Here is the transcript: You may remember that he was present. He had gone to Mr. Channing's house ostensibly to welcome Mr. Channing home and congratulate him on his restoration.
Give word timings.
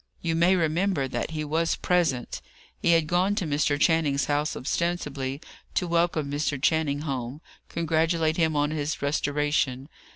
You 0.23 0.33
may 0.35 0.55
remember 0.55 1.07
that 1.07 1.29
he 1.29 1.43
was 1.43 1.75
present. 1.75 2.41
He 2.81 2.93
had 2.93 3.05
gone 3.05 3.35
to 3.35 3.45
Mr. 3.45 3.79
Channing's 3.79 4.25
house 4.25 4.55
ostensibly 4.57 5.39
to 5.75 5.85
welcome 5.85 6.31
Mr. 6.31 6.59
Channing 6.59 7.01
home 7.01 7.33
and 7.33 7.41
congratulate 7.69 8.35
him 8.37 8.55
on 8.55 8.71
his 8.71 8.99
restoration. 9.03 9.89